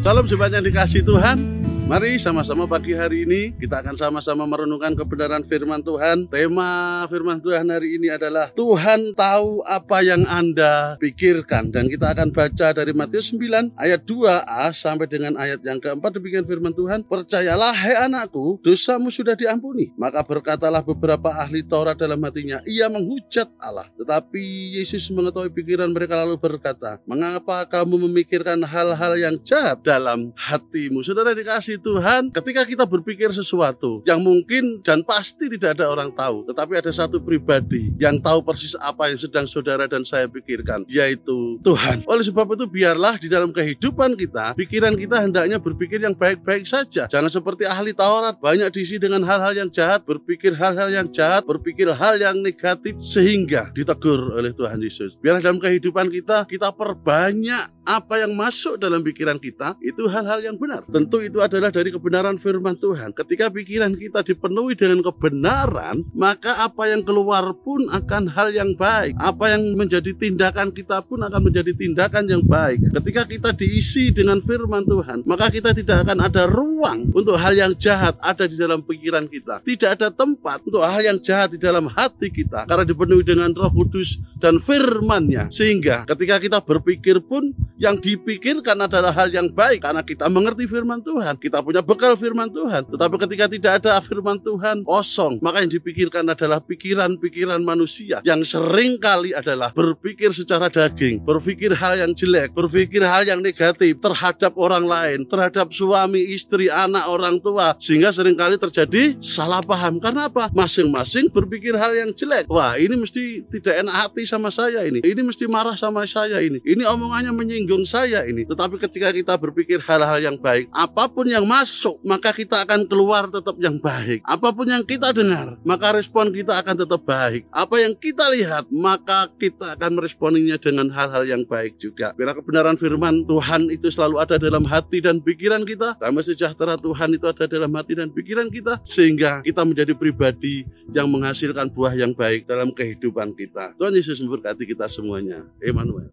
[0.00, 1.59] Salam jemaat yang dikasih Tuhan.
[1.90, 6.30] Mari sama-sama pagi hari ini kita akan sama-sama merenungkan kebenaran firman Tuhan.
[6.30, 12.30] Tema firman Tuhan hari ini adalah Tuhan tahu apa yang Anda pikirkan dan kita akan
[12.30, 17.02] baca dari Matius 9 ayat 2a sampai dengan ayat yang keempat demikian firman Tuhan.
[17.02, 19.90] Percayalah hai anakku, dosamu sudah diampuni.
[19.98, 23.90] Maka berkatalah beberapa ahli Taurat dalam hatinya, ia menghujat Allah.
[23.98, 31.02] Tetapi Yesus mengetahui pikiran mereka lalu berkata, "Mengapa kamu memikirkan hal-hal yang jahat dalam hatimu?"
[31.02, 36.44] Saudara dikasih Tuhan, ketika kita berpikir sesuatu yang mungkin dan pasti tidak ada orang tahu,
[36.46, 41.56] tetapi ada satu pribadi yang tahu persis apa yang sedang saudara dan saya pikirkan, yaitu
[41.64, 42.04] Tuhan.
[42.04, 47.08] Oleh sebab itu, biarlah di dalam kehidupan kita, pikiran kita hendaknya berpikir yang baik-baik saja.
[47.08, 51.88] Jangan seperti ahli Taurat, banyak diisi dengan hal-hal yang jahat, berpikir hal-hal yang jahat, berpikir
[51.90, 55.16] hal yang negatif, sehingga ditegur oleh Tuhan Yesus.
[55.18, 60.54] Biarlah dalam kehidupan kita, kita perbanyak apa yang masuk dalam pikiran kita, itu hal-hal yang
[60.54, 60.86] benar.
[60.86, 63.10] Tentu itu adalah dari kebenaran firman Tuhan.
[63.10, 69.18] Ketika pikiran kita dipenuhi dengan kebenaran, maka apa yang keluar pun akan hal yang baik.
[69.18, 72.78] Apa yang menjadi tindakan kita pun akan menjadi tindakan yang baik.
[72.94, 77.74] Ketika kita diisi dengan firman Tuhan, maka kita tidak akan ada ruang untuk hal yang
[77.74, 79.66] jahat ada di dalam pikiran kita.
[79.66, 83.72] Tidak ada tempat untuk hal yang jahat di dalam hati kita karena dipenuhi dengan Roh
[83.74, 85.50] Kudus dan firman-Nya.
[85.50, 91.00] Sehingga ketika kita berpikir pun yang dipikirkan adalah hal yang baik karena kita mengerti firman
[91.00, 91.40] Tuhan.
[91.40, 92.84] Kita punya bekal firman Tuhan.
[92.92, 99.00] Tetapi ketika tidak ada firman Tuhan kosong, maka yang dipikirkan adalah pikiran-pikiran manusia yang sering
[99.00, 104.84] kali adalah berpikir secara daging, berpikir hal yang jelek, berpikir hal yang negatif terhadap orang
[104.84, 109.96] lain, terhadap suami, istri, anak, orang tua, sehingga sering kali terjadi salah paham.
[109.96, 110.52] Karena apa?
[110.52, 112.44] Masing-masing berpikir hal yang jelek.
[112.52, 115.00] Wah, ini mesti tidak enak hati sama saya ini.
[115.00, 116.60] Ini mesti marah sama saya ini.
[116.60, 118.42] Ini omongannya menyinggung saya ini.
[118.42, 123.30] Tetapi ketika kita berpikir hal-hal yang baik, apa pun yang masuk, maka kita akan keluar
[123.30, 124.26] tetap yang baik.
[124.26, 127.46] Apa pun yang kita dengar, maka respon kita akan tetap baik.
[127.54, 132.10] Apa yang kita lihat, maka kita akan meresponinya dengan hal-hal yang baik juga.
[132.18, 135.94] Biar kebenaran firman Tuhan itu selalu ada dalam hati dan pikiran kita.
[136.02, 138.82] Damai sejahtera Tuhan itu ada dalam hati dan pikiran kita.
[138.82, 143.76] Sehingga kita menjadi pribadi yang menghasilkan buah yang baik dalam kehidupan kita.
[143.78, 145.46] Tuhan Yesus memberkati kita semuanya.
[145.62, 146.10] Emmanuel.